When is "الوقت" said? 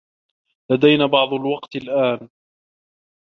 1.33-1.75